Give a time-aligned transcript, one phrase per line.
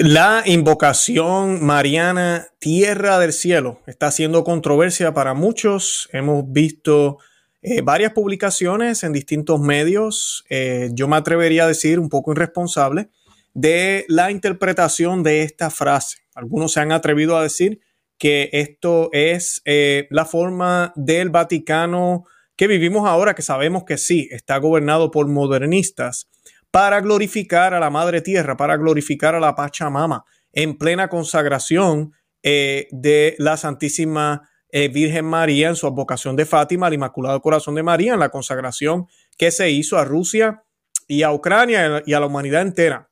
[0.00, 6.08] La invocación mariana Tierra del Cielo está haciendo controversia para muchos.
[6.12, 7.18] Hemos visto
[7.62, 13.08] eh, varias publicaciones en distintos medios, eh, yo me atrevería a decir un poco irresponsable,
[13.54, 16.18] de la interpretación de esta frase.
[16.36, 17.80] Algunos se han atrevido a decir
[18.18, 22.24] que esto es eh, la forma del Vaticano
[22.54, 26.28] que vivimos ahora, que sabemos que sí, está gobernado por modernistas
[26.70, 32.88] para glorificar a la Madre Tierra, para glorificar a la Pachamama en plena consagración eh,
[32.90, 37.82] de la Santísima eh, Virgen María en su advocación de Fátima al Inmaculado Corazón de
[37.82, 39.06] María, en la consagración
[39.36, 40.62] que se hizo a Rusia
[41.06, 43.10] y a Ucrania y a la humanidad entera.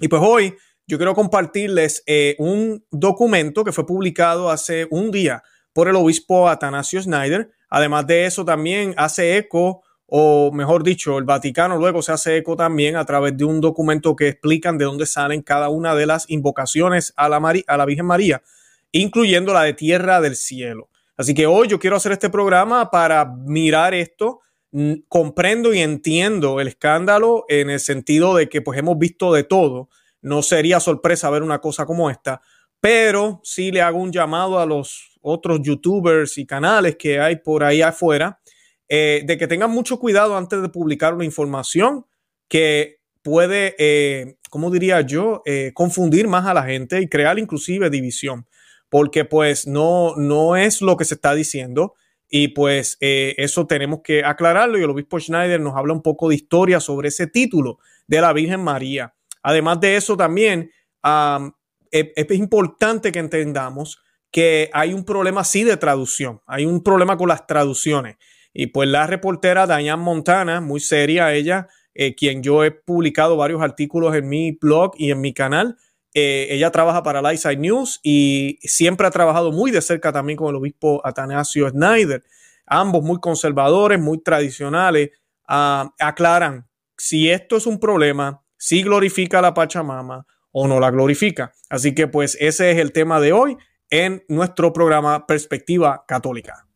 [0.00, 0.56] Y pues hoy
[0.86, 5.42] yo quiero compartirles eh, un documento que fue publicado hace un día
[5.72, 7.50] por el obispo Atanasio Snyder.
[7.70, 12.56] Además de eso, también hace eco o mejor dicho, el Vaticano luego se hace eco
[12.56, 16.28] también a través de un documento que explican de dónde salen cada una de las
[16.28, 18.42] invocaciones a la, a la Virgen María,
[18.92, 20.88] incluyendo la de Tierra del Cielo.
[21.16, 24.40] Así que hoy yo quiero hacer este programa para mirar esto.
[25.08, 29.88] Comprendo y entiendo el escándalo en el sentido de que pues hemos visto de todo.
[30.20, 32.42] No sería sorpresa ver una cosa como esta,
[32.80, 37.62] pero sí le hago un llamado a los otros youtubers y canales que hay por
[37.62, 38.40] ahí afuera
[38.88, 42.04] eh, de que tengan mucho cuidado antes de publicar una información
[42.48, 47.88] que puede, eh, como diría yo, eh, confundir más a la gente y crear inclusive
[47.88, 48.46] división,
[48.90, 51.94] porque pues no, no es lo que se está diciendo
[52.28, 56.34] y pues eso tenemos que aclararlo y el obispo Schneider nos habla un poco de
[56.34, 59.14] historia sobre ese título de la Virgen María.
[59.42, 60.70] Además de eso también
[61.90, 67.16] es, es importante que entendamos que hay un problema sí de traducción, hay un problema
[67.16, 68.16] con las traducciones.
[68.54, 73.60] Y pues la reportera Diane Montana, muy seria ella, eh, quien yo he publicado varios
[73.60, 75.76] artículos en mi blog y en mi canal.
[76.14, 80.48] Eh, ella trabaja para Lightside News y siempre ha trabajado muy de cerca también con
[80.48, 82.22] el obispo Atanasio Snyder.
[82.66, 85.10] Ambos muy conservadores, muy tradicionales,
[85.48, 90.92] ah, aclaran si esto es un problema, si glorifica a la Pachamama o no la
[90.92, 91.52] glorifica.
[91.68, 93.56] Así que pues ese es el tema de hoy
[93.90, 96.66] en nuestro programa Perspectiva Católica.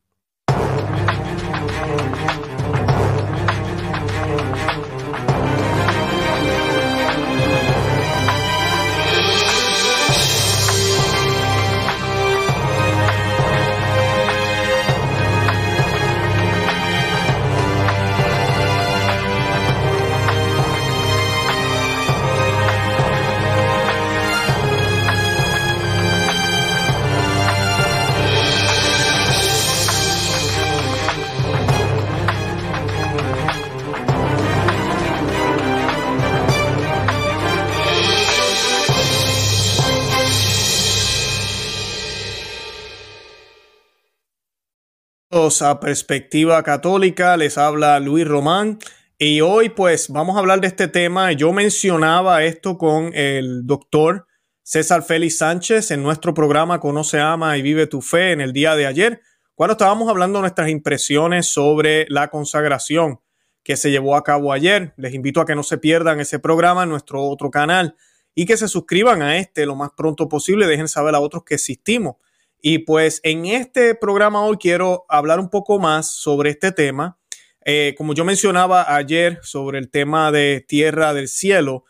[45.48, 48.78] A Perspectiva Católica, les habla Luis Román
[49.16, 51.32] y hoy pues vamos a hablar de este tema.
[51.32, 54.26] Yo mencionaba esto con el doctor
[54.62, 58.76] César Félix Sánchez en nuestro programa Conoce, Ama y Vive tu Fe en el día
[58.76, 59.22] de ayer,
[59.54, 63.20] cuando estábamos hablando de nuestras impresiones sobre la consagración
[63.62, 64.92] que se llevó a cabo ayer.
[64.98, 67.96] Les invito a que no se pierdan ese programa en nuestro otro canal
[68.34, 70.66] y que se suscriban a este lo más pronto posible.
[70.66, 72.16] Dejen saber a otros que existimos
[72.60, 77.18] y pues en este programa hoy quiero hablar un poco más sobre este tema.
[77.64, 81.84] Eh, como yo mencionaba ayer sobre el tema de tierra del cielo,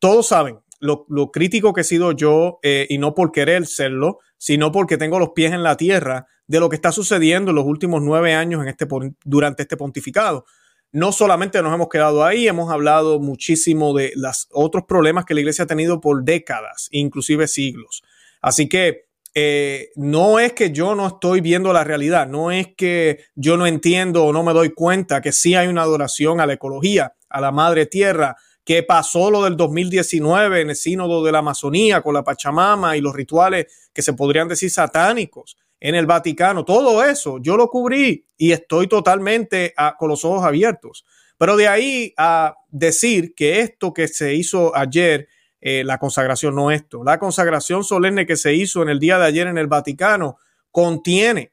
[0.00, 4.72] todos saben lo, crítico que he sido yo eh, y no por querer serlo, sino
[4.72, 8.02] porque tengo los pies en la tierra de lo que está sucediendo en los últimos
[8.02, 8.86] nueve años en este,
[9.24, 10.44] durante este pontificado.
[10.92, 15.40] No solamente nos hemos quedado ahí, hemos hablado muchísimo de los otros problemas que la
[15.40, 18.02] iglesia ha tenido por décadas, inclusive siglos.
[18.40, 19.05] Así que
[19.38, 23.66] eh, no es que yo no estoy viendo la realidad, no es que yo no
[23.66, 27.42] entiendo o no me doy cuenta que sí hay una adoración a la ecología, a
[27.42, 32.14] la madre tierra, que pasó lo del 2019 en el sínodo de la Amazonía con
[32.14, 37.36] la Pachamama y los rituales que se podrían decir satánicos en el Vaticano, todo eso
[37.38, 41.04] yo lo cubrí y estoy totalmente con los ojos abiertos.
[41.36, 45.28] Pero de ahí a decir que esto que se hizo ayer
[45.68, 47.02] eh, la consagración, no esto.
[47.02, 50.38] La consagración solemne que se hizo en el día de ayer en el Vaticano
[50.70, 51.50] contiene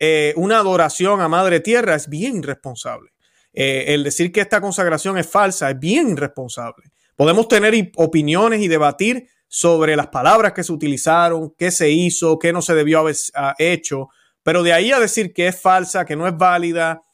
[0.00, 3.12] eh, una adoración a Madre Tierra, es bien irresponsable.
[3.52, 6.90] Eh, el decir que esta consagración es falsa es bien irresponsable.
[7.14, 12.52] Podemos tener opiniones y debatir sobre las palabras que se utilizaron, qué se hizo, qué
[12.52, 14.08] no se debió haber ah, hecho,
[14.42, 17.04] pero de ahí a decir que es falsa, que no es válida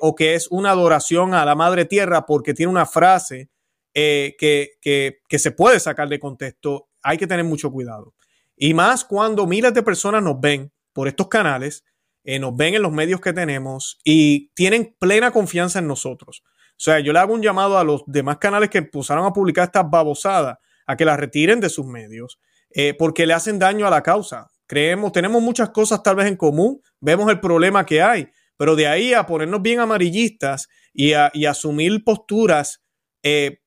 [0.00, 3.50] o que es una adoración a la Madre Tierra porque tiene una frase
[3.94, 8.14] eh, que, que, se puede sacar de contexto, hay que tener mucho cuidado.
[8.56, 11.84] Y más cuando miles de personas nos ven por estos canales,
[12.22, 16.42] eh, nos ven en los medios que tenemos y tienen plena confianza en nosotros.
[16.44, 19.64] O sea, yo le hago un llamado a los demás canales que empezaron a publicar
[19.64, 22.38] estas babosadas a que las retiren de sus medios
[22.70, 24.50] eh, porque le hacen daño a la causa.
[24.66, 28.86] Creemos, tenemos muchas cosas tal vez en común, vemos el problema que hay, pero de
[28.86, 32.82] ahí a ponernos bien amarillistas y a asumir posturas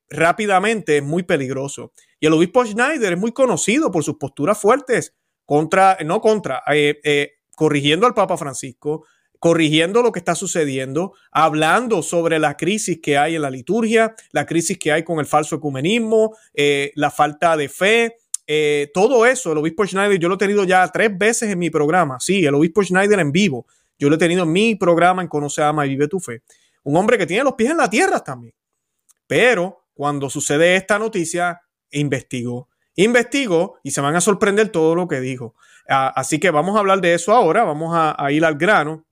[0.10, 1.92] rápidamente es muy peligroso.
[2.20, 5.14] Y el obispo Schneider es muy conocido por sus posturas fuertes
[5.46, 9.06] contra, no contra, eh, eh, corrigiendo al Papa Francisco,
[9.40, 14.46] corrigiendo lo que está sucediendo, hablando sobre la crisis que hay en la liturgia, la
[14.46, 16.34] crisis que hay con el falso ecumenismo,
[16.96, 18.16] la falta de fe,
[18.94, 22.22] todo eso, el obispo Schneider, yo lo he tenido ya tres veces en mi programa,
[22.22, 23.68] sí, el obispo Schneider en vivo,
[24.00, 26.42] yo lo he tenido en mi programa en Conoce, Ama y Vive tu Fe.
[26.84, 28.54] Un hombre que tiene los pies en la tierra también.
[29.28, 31.62] Pero cuando sucede esta noticia,
[31.92, 32.70] investigó.
[32.96, 35.56] Investigó y se van a sorprender todo lo que dijo.
[35.90, 37.64] Ah, así que vamos a hablar de eso ahora.
[37.64, 39.06] Vamos a, ir al grano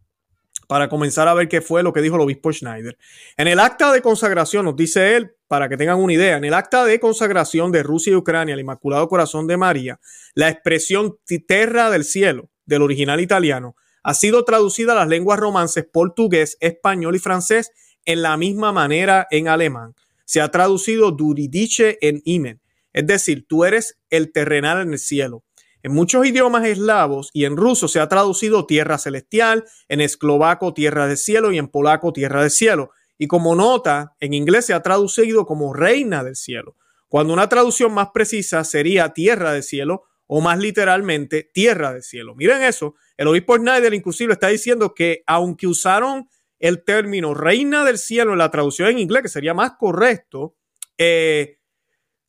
[0.67, 2.97] para comenzar a ver qué fue lo que dijo el obispo Schneider.
[3.37, 6.53] En el acta de consagración, nos dice él, para que tengan una idea, en el
[6.53, 9.99] acta de consagración de Rusia y Ucrania al Inmaculado Corazón de María,
[10.33, 15.85] la expresión tierra del cielo del original italiano ha sido traducida a las lenguas romances
[15.91, 17.71] portugués, español y francés
[18.05, 19.93] en la misma manera en alemán.
[20.31, 22.61] Se ha traducido duridiche en imen,
[22.93, 25.43] es decir, tú eres el terrenal en el cielo.
[25.83, 31.05] En muchos idiomas eslavos y en ruso se ha traducido tierra celestial, en eslovaco tierra
[31.09, 32.91] del cielo y en polaco tierra del cielo.
[33.17, 36.77] Y como nota, en inglés se ha traducido como reina del cielo,
[37.09, 42.35] cuando una traducción más precisa sería tierra del cielo o más literalmente tierra del cielo.
[42.35, 46.29] Miren eso, el obispo Schneider inclusive está diciendo que aunque usaron
[46.61, 50.55] el término reina del cielo en la traducción en inglés, que sería más correcto,
[50.97, 51.57] eh,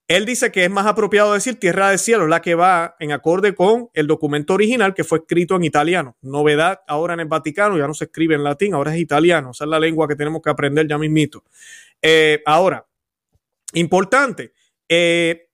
[0.09, 3.55] él dice que es más apropiado decir tierra del cielo, la que va en acorde
[3.55, 6.17] con el documento original que fue escrito en italiano.
[6.21, 9.53] Novedad ahora en el Vaticano, ya no se escribe en latín, ahora es italiano.
[9.53, 11.45] Esa es la lengua que tenemos que aprender ya mismito.
[12.03, 12.87] Eh, ahora,
[13.75, 14.53] importante,
[14.89, 15.49] eh,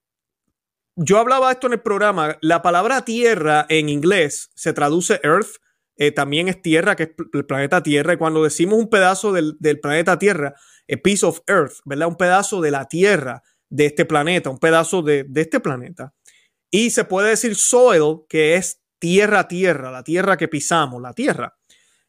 [0.97, 5.61] yo hablaba esto en el programa, la palabra tierra en inglés se traduce earth,
[5.99, 8.15] eh, también es Tierra, que es el planeta Tierra.
[8.15, 10.55] Y cuando decimos un pedazo del, planeta Tierra,
[10.91, 12.09] a piece of Earth, ¿verdad?
[12.09, 16.15] Un pedazo de la Tierra, de este planeta, un pedazo de, de este planeta.
[16.71, 21.57] Y se puede decir soil, que es tierra, tierra, la tierra que pisamos, la tierra.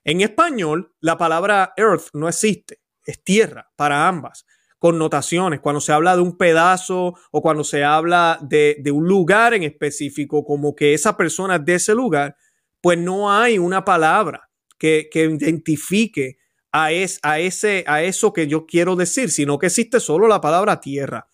[0.04, 4.46] En español, la palabra earth no existe, es tierra para ambas
[4.78, 5.60] connotaciones.
[5.60, 9.64] Cuando se habla de un pedazo o cuando se habla de, de, un lugar en
[9.64, 12.36] específico, como que esa persona de ese lugar,
[12.82, 16.38] pues no hay una palabra que, identifique
[16.72, 20.42] a, es, a, ese, a eso que yo quiero decir, sino que existe solo la
[20.42, 21.28] palabra tierra.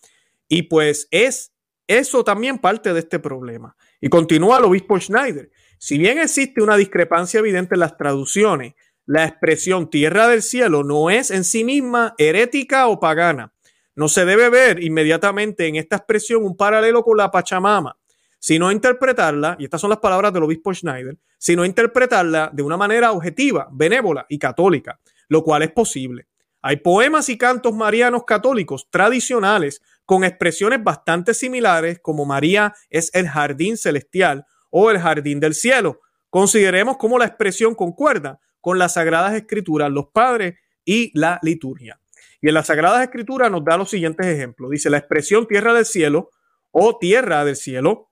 [0.48, 1.52] Y pues es
[1.86, 3.76] eso también parte de este problema.
[4.00, 5.50] Y continúa el obispo Schneider.
[5.78, 11.10] Si bien existe una discrepancia evidente en las traducciones, la expresión tierra del cielo no
[11.10, 13.52] es en sí misma herética o pagana.
[13.94, 17.96] No se debe ver inmediatamente en esta expresión un paralelo con la Pachamama,
[18.38, 23.12] sino interpretarla, y estas son las palabras del obispo Schneider, sino interpretarla de una manera
[23.12, 26.26] objetiva, benévola y católica, lo cual es posible.
[26.62, 33.28] Hay poemas y cantos marianos católicos tradicionales con expresiones bastante similares como María es el
[33.28, 36.00] jardín celestial o el jardín del cielo.
[36.30, 42.00] Consideremos cómo la expresión concuerda con las sagradas escrituras, los padres y la liturgia.
[42.40, 44.70] Y en las sagradas escrituras nos da los siguientes ejemplos.
[44.70, 46.30] Dice la expresión tierra del cielo
[46.70, 48.10] o tierra del cielo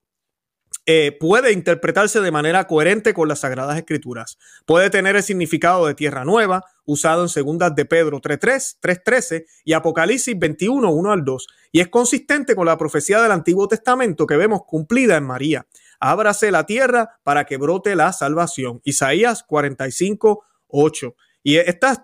[0.86, 4.38] eh, puede interpretarse de manera coherente con las Sagradas Escrituras.
[4.66, 9.72] Puede tener el significado de tierra nueva, usado en segundas de Pedro 3.3, 3.13 y
[9.72, 14.36] Apocalipsis 21, 1 al 2, y es consistente con la profecía del Antiguo Testamento que
[14.36, 15.66] vemos cumplida en María.
[16.00, 18.82] Ábrase la tierra para que brote la salvación.
[18.84, 21.14] Isaías 45, 8.
[21.42, 22.02] Y estas,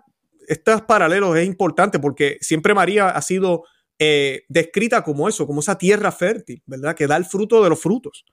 [0.49, 3.64] estos paralelos es importante porque siempre María ha sido
[3.99, 6.96] eh, descrita como eso, como esa tierra fértil, ¿verdad?
[6.96, 8.25] Que da el fruto de los frutos.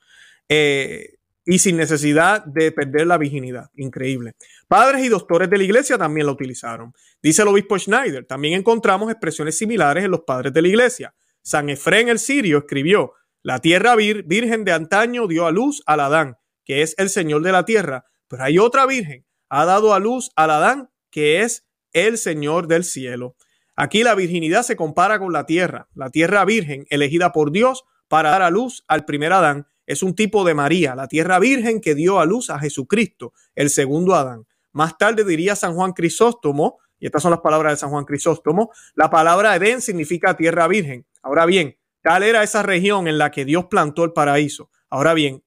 [0.50, 3.72] Eh, y sin necesidad de perder la virginidad.
[3.76, 4.34] Increíble.
[4.68, 6.94] Padres y doctores de la iglesia también la utilizaron.
[7.24, 11.16] Dice el obispo Schneider, también encontramos expresiones similares en los padres de la iglesia.
[11.42, 13.14] San Efrén el sirio escribió,
[13.44, 16.36] la tierra virgen de antaño dio a luz al Adán,
[16.66, 20.32] que es el Señor de la tierra, pero hay otra virgen, ha dado a luz
[20.36, 23.38] al Adán, que es el Señor del cielo.
[23.78, 28.32] Aquí la virginidad se compara con la tierra, la tierra virgen elegida por Dios para
[28.32, 31.96] dar a luz al primer Adán es un tipo de María, la tierra virgen que
[31.96, 34.46] dio a luz a Jesucristo, el segundo Adán.
[34.74, 38.70] Más tarde diría San Juan Crisóstomo, y estas son las palabras de San Juan Crisóstomo,
[38.94, 43.44] la palabra Edén significa tierra virgen, Ahora bien, tal era esa región en la que
[43.44, 44.70] Dios plantó el paraíso.
[44.90, 45.44] Ahora bien,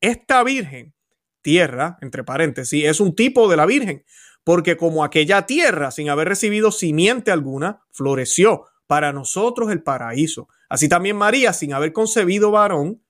[0.00, 0.92] esta virgen,
[1.40, 4.04] tierra, entre paréntesis, es un tipo de la virgen,
[4.42, 10.48] porque como aquella tierra, sin haber recibido simiente alguna, floreció para nosotros el paraíso.
[10.68, 13.00] Así también María, sin haber concebido varón,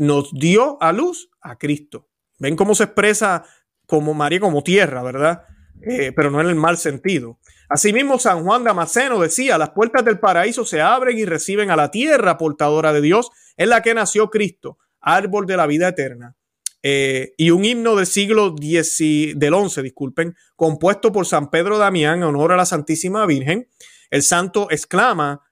[0.00, 2.08] nos dio a luz a Cristo.
[2.38, 3.44] Ven cómo se expresa
[3.86, 5.42] como María como tierra, ¿verdad?
[5.82, 7.38] Eh, pero no en el mal sentido.
[7.68, 11.90] Asimismo, San Juan Damasceno decía, las puertas del paraíso se abren y reciben a la
[11.90, 16.34] tierra portadora de Dios, en la que nació Cristo, árbol de la vida eterna.
[16.82, 18.98] Eh, y un himno del siglo X,
[19.36, 23.68] del XI, disculpen, compuesto por San Pedro Damián en honor a la Santísima Virgen.
[24.08, 25.42] El santo exclama,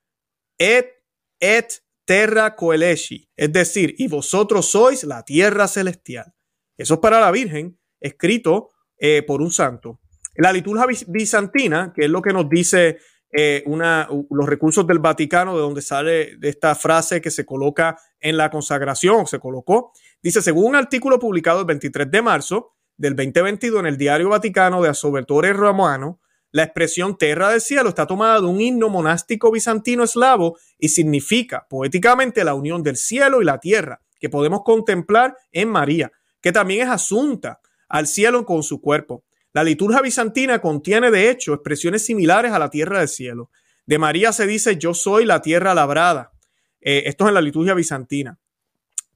[0.57, 1.03] et,
[1.39, 6.33] et terra coelesci, es decir, y vosotros sois la tierra celestial.
[6.75, 10.01] Eso es para la Virgen, escrito eh, por un santo.
[10.35, 12.97] La liturgia bizantina, que es lo que nos dice
[13.31, 18.39] eh, una, los recursos del Vaticano, de donde sale esta frase que se coloca en
[18.39, 23.81] la consagración, se colocó, dice, según un artículo publicado el 23 de marzo del 2022
[23.81, 28.47] en el Diario Vaticano de Asobertore Romano, la expresión Terra del Cielo está tomada de
[28.47, 34.01] un himno monástico bizantino eslavo y significa poéticamente la unión del cielo y la tierra
[34.19, 39.25] que podemos contemplar en María, que también es asunta al cielo con su cuerpo.
[39.53, 43.51] La liturgia bizantina contiene, de hecho, expresiones similares a la tierra del cielo.
[43.87, 46.33] De María se dice, yo soy la tierra labrada.
[46.81, 48.39] Eh, esto es en la liturgia bizantina.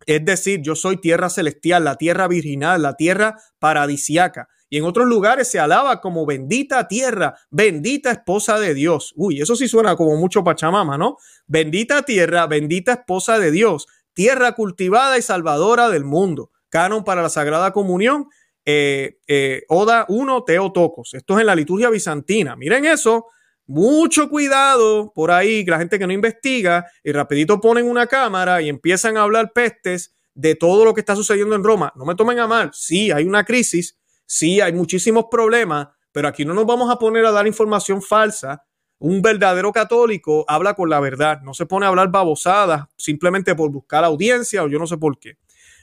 [0.07, 4.49] Es decir, yo soy tierra celestial, la tierra virginal, la tierra paradisiaca.
[4.73, 9.13] Y en otros lugares se alaba como bendita tierra, bendita esposa de Dios.
[9.17, 11.19] Uy, eso sí suena como mucho Pachamama, ¿no?
[11.47, 16.53] Bendita tierra, bendita esposa de Dios, tierra cultivada y salvadora del mundo.
[16.71, 18.29] Canon para la Sagrada Comunión
[18.65, 21.13] eh, eh, Oda 1 Teotocos.
[21.13, 22.57] Esto es en la liturgia bizantina.
[22.57, 23.27] Miren eso.
[23.67, 28.71] Mucho cuidado por ahí, la gente que no investiga y rapidito ponen una cámara y
[28.71, 31.93] empiezan a hablar pestes de todo lo que está sucediendo en Roma.
[31.95, 32.71] No me tomen a mal.
[32.73, 33.99] Sí, hay una crisis.
[34.35, 38.65] Sí, hay muchísimos problemas, pero aquí no nos vamos a poner a dar información falsa.
[38.99, 43.71] Un verdadero católico habla con la verdad, no se pone a hablar babosadas simplemente por
[43.71, 45.37] buscar audiencia o yo no sé por qué.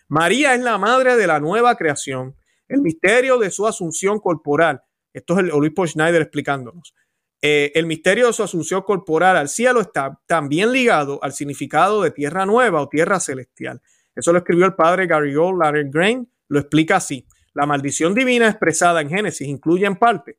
[0.07, 2.35] María es la madre de la nueva creación
[2.67, 4.81] el misterio de su asunción corporal.
[5.13, 6.95] Esto es el obispo Schneider explicándonos.
[7.43, 12.09] Eh, el misterio de su asunción corporal al cielo está también ligado al significado de
[12.09, 13.79] tierra nueva o tierra celestial.
[14.15, 17.27] Eso lo escribió el padre Gary Gold Grain, lo explica así.
[17.59, 20.37] La maldición divina expresada en Génesis incluye en parte,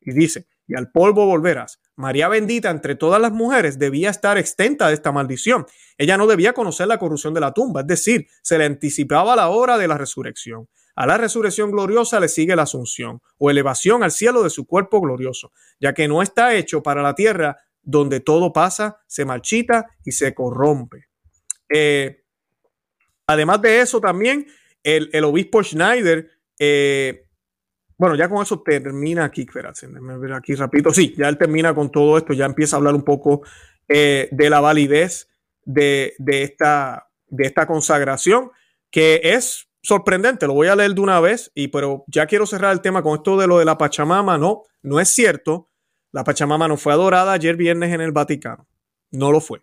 [0.00, 1.80] y dice, y al polvo volverás.
[1.96, 5.66] María bendita entre todas las mujeres debía estar extenta de esta maldición.
[5.98, 9.48] Ella no debía conocer la corrupción de la tumba, es decir, se le anticipaba la
[9.48, 10.68] hora de la resurrección.
[10.94, 15.00] A la resurrección gloriosa le sigue la asunción o elevación al cielo de su cuerpo
[15.00, 15.50] glorioso,
[15.80, 20.32] ya que no está hecho para la tierra donde todo pasa, se marchita y se
[20.34, 21.08] corrompe.
[21.68, 22.22] Eh,
[23.26, 24.46] además de eso, también
[24.82, 27.26] el, obispo Schneider, eh,
[27.96, 30.92] bueno, ya con eso termina aquí, espérate, ver aquí rapidito.
[30.92, 33.42] Sí, ya él termina con todo esto, ya empieza a hablar un poco
[33.88, 35.28] eh, de la validez
[35.64, 38.50] de, de, esta, de esta consagración,
[38.90, 42.72] que es sorprendente, lo voy a leer de una vez, y pero ya quiero cerrar
[42.72, 44.38] el tema con esto de lo de la Pachamama.
[44.38, 45.70] No, no es cierto.
[46.12, 48.66] La Pachamama no fue adorada ayer viernes en el Vaticano.
[49.10, 49.62] No lo fue.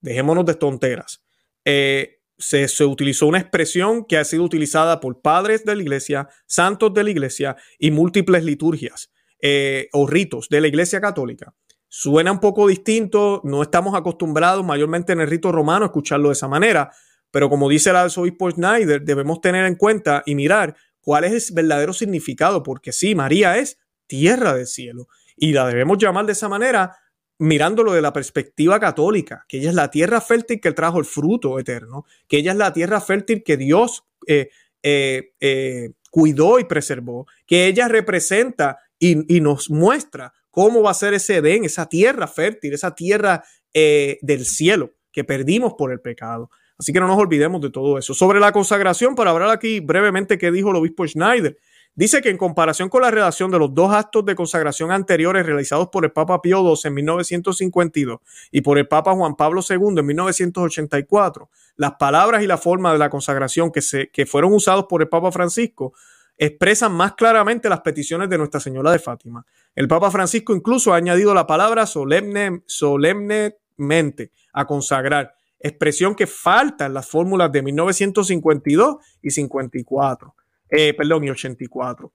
[0.00, 1.24] Dejémonos de tonteras.
[1.64, 6.28] Eh, se, se, utilizó una expresión que ha sido utilizada por padres de la iglesia,
[6.46, 11.54] santos de la iglesia y múltiples liturgias eh, o ritos de la iglesia católica.
[11.88, 16.34] Suena un poco distinto, no estamos acostumbrados mayormente en el rito romano a escucharlo de
[16.34, 16.90] esa manera,
[17.30, 21.54] pero como dice el arzobispo Schneider, debemos tener en cuenta y mirar cuál es el
[21.54, 26.48] verdadero significado, porque sí, María es tierra del cielo y la debemos llamar de esa
[26.48, 26.96] manera
[27.38, 31.58] mirándolo de la perspectiva católica, que ella es la tierra fértil que trajo el fruto
[31.58, 34.50] eterno, que ella es la tierra fértil que Dios eh,
[34.82, 40.94] eh, eh, cuidó y preservó, que ella representa y, y, nos muestra cómo va a
[40.94, 46.50] ser ese Edén, esa tierra fértil, esa tierra del cielo que perdimos por el pecado.
[46.78, 48.12] Así que no nos olvidemos de todo eso.
[48.12, 51.56] Sobre la consagración, para hablar aquí brevemente qué dijo el obispo Schneider,
[51.98, 55.88] dice que en comparación con la redacción de los dos actos de consagración anteriores realizados
[55.88, 58.20] por el Papa Pío XII en 1952
[58.52, 63.00] y por el Papa Juan Pablo II en 1984, las palabras y la forma de
[63.00, 65.92] la consagración que, se, que fueron usados por el Papa Francisco
[66.36, 69.44] expresan más claramente las peticiones de Nuestra Señora de Fátima.
[69.74, 76.86] El Papa Francisco incluso ha añadido la palabra solemne, solemnemente a consagrar expresión que falta
[76.86, 80.36] en las fórmulas de 1952 y 54,
[80.70, 82.12] eh, perdón, y 84.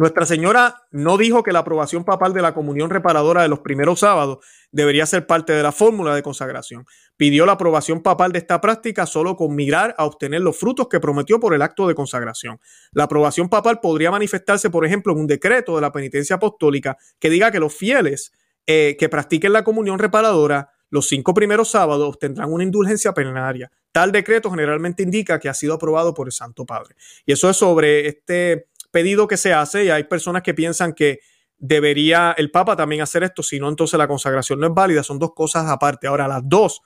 [0.00, 4.00] Nuestra Señora no dijo que la aprobación papal de la comunión reparadora de los primeros
[4.00, 4.38] sábados
[4.72, 6.86] debería ser parte de la fórmula de consagración.
[7.18, 11.00] Pidió la aprobación papal de esta práctica solo con mirar a obtener los frutos que
[11.00, 12.58] prometió por el acto de consagración.
[12.92, 17.28] La aprobación papal podría manifestarse, por ejemplo, en un decreto de la penitencia apostólica que
[17.28, 18.32] diga que los fieles
[18.66, 23.70] eh, que practiquen la comunión reparadora los cinco primeros sábados tendrán una indulgencia plenaria.
[23.92, 26.96] Tal decreto generalmente indica que ha sido aprobado por el Santo Padre.
[27.24, 31.20] Y eso es sobre este pedido que se hace y hay personas que piensan que
[31.60, 35.02] debería el Papa también hacer esto, si no, entonces la consagración no es válida.
[35.02, 36.06] Son dos cosas aparte.
[36.06, 36.80] Ahora, las dos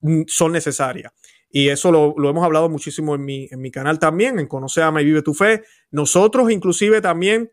[0.00, 1.12] mm, son necesarias.
[1.50, 5.22] Y eso lo, hemos hablado muchísimo en mi, canal también, en Conoce, Ama y Vive
[5.22, 5.64] tu Fe.
[5.90, 7.50] Nosotros inclusive también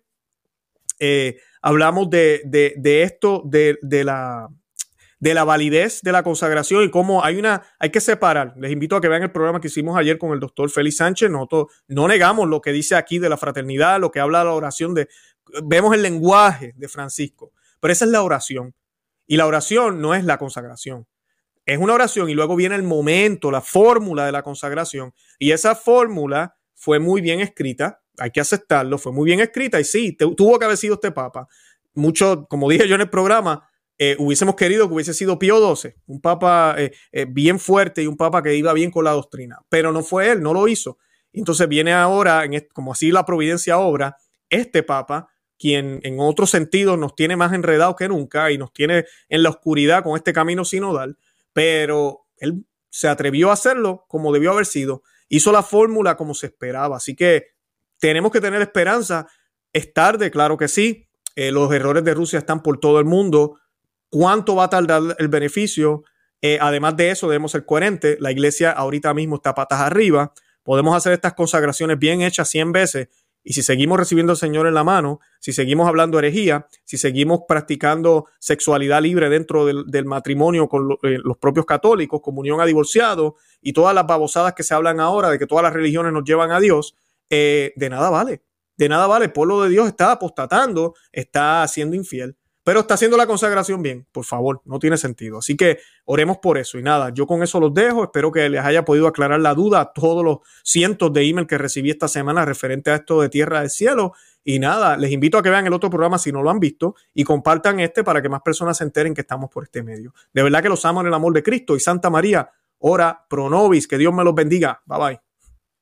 [1.00, 2.42] eh, hablamos de,
[2.84, 4.50] esto, de, la,
[5.26, 8.54] de la validez de la consagración y cómo hay una, hay que separar.
[8.58, 11.32] Les invito a que vean el programa que hicimos ayer con el doctor Félix Sánchez.
[11.32, 14.94] Nosotros no negamos lo que dice aquí de la fraternidad, lo que habla la oración
[14.94, 15.08] de,
[15.64, 18.76] vemos el lenguaje de Francisco, pero esa es la oración.
[19.26, 21.08] Y la oración no es la consagración.
[21.66, 25.12] Es una oración y luego viene el momento, la fórmula de la consagración.
[25.40, 29.86] Y esa fórmula fue muy bien escrita, hay que aceptarlo, fue muy bien escrita y
[29.86, 31.48] sí, tuvo que haber sido este papa.
[31.96, 33.68] Mucho, como dije yo en el programa,
[33.98, 38.08] eh, hubiésemos querido que hubiese sido Pío XII, un papa eh, eh, bien fuerte y
[38.08, 40.98] un papa que iba bien con la doctrina, pero no fue él, no lo hizo.
[41.32, 44.18] Entonces viene ahora, como así la providencia obra,
[44.50, 49.06] este papa, quien en otro sentido nos tiene más enredados que nunca y nos tiene
[49.30, 51.18] en la oscuridad con este camino sinodal,
[51.54, 56.48] pero él se atrevió a hacerlo como debió haber sido, hizo la fórmula como se
[56.48, 57.48] esperaba, así que
[58.00, 59.28] tenemos que tener esperanza,
[59.72, 63.58] es tarde, claro que sí, los errores de Rusia están por todo el mundo,
[64.16, 66.06] cuánto va a tardar el beneficio.
[66.42, 68.16] Eh, además de eso, debemos ser coherentes.
[68.22, 70.32] La iglesia ahorita mismo está patas arriba.
[70.64, 73.10] Podemos hacer estas consagraciones bien hechas 100 veces.
[73.44, 77.42] Y si seguimos recibiendo al Señor en la mano, si seguimos hablando herejía, si seguimos
[77.46, 83.74] practicando sexualidad libre dentro del, matrimonio con eh, los propios católicos, comunión a divorciados y
[83.74, 86.62] todas las babosadas que se hablan ahora de que todas las religiones nos llevan a
[86.62, 86.96] Dios,
[87.30, 88.44] eh, de nada vale.
[88.78, 89.26] De nada vale.
[89.26, 94.08] El pueblo de Dios está apostatando, está siendo infiel pero está haciendo la consagración bien,
[94.12, 95.38] por favor, no tiene sentido.
[95.38, 96.80] Así que oremos por eso.
[96.80, 98.06] Y nada, yo con eso los dejo.
[98.06, 101.60] Espero que les haya podido aclarar la duda a todos los cientos de emails que
[101.60, 104.14] recibí esta semana referente a esto de tierra del cielo.
[104.44, 106.96] Y nada, les invito a que vean el otro programa si no lo han visto
[107.14, 110.16] y compartan este para que más personas se enteren que estamos por este medio.
[110.34, 112.50] De verdad que los amo en el amor de Cristo y Santa María,
[112.80, 114.82] ora pro nobis, que Dios me los bendiga.
[114.88, 115.25] Bye bye.